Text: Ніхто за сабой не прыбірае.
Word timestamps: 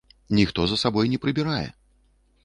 Ніхто 0.37 0.63
за 0.69 0.79
сабой 0.83 1.11
не 1.11 1.19
прыбірае. 1.25 1.67